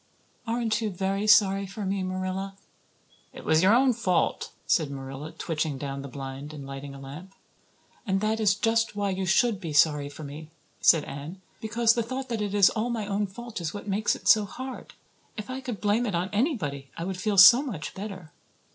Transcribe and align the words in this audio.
"Aren't 0.47 0.81
you 0.81 0.89
very 0.89 1.27
sorry 1.27 1.67
for 1.67 1.85
me, 1.85 2.01
Marilla?" 2.01 2.57
"It 3.33 3.45
was 3.45 3.61
your 3.61 3.75
own 3.75 3.93
fault," 3.93 4.51
said 4.65 4.89
Marilla, 4.89 5.31
twitching 5.31 5.77
down 5.77 6.01
the 6.01 6.07
blind 6.07 6.53
and 6.53 6.65
lighting 6.65 6.95
a 6.95 6.99
lamp. 6.99 7.35
"And 8.07 8.19
that 8.19 8.39
is 8.39 8.55
just 8.55 8.95
why 8.95 9.11
you 9.11 9.27
should 9.27 9.61
be 9.61 9.73
sorry 9.73 10.09
for 10.09 10.23
me," 10.23 10.49
said 10.79 11.03
Anne, 11.03 11.39
"because 11.59 11.93
the 11.93 12.01
thought 12.01 12.29
that 12.29 12.41
it 12.41 12.55
is 12.55 12.71
all 12.71 12.89
my 12.89 13.05
own 13.05 13.27
fault 13.27 13.61
is 13.61 13.75
what 13.75 13.87
makes 13.87 14.15
it 14.15 14.27
so 14.27 14.45
hard. 14.45 14.93
If 15.37 15.51
I 15.51 15.61
could 15.61 15.79
blame 15.79 16.07
it 16.07 16.15
on 16.15 16.31
anybody 16.33 16.89
I 16.97 17.03
would 17.03 17.21
feel 17.21 17.37
so 17.37 17.61
much 17.61 17.93
better. 17.93 18.31